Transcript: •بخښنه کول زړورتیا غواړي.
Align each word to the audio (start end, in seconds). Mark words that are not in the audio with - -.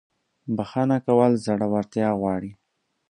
•بخښنه 0.55 0.97
کول 1.05 1.31
زړورتیا 1.45 2.09
غواړي. 2.19 2.51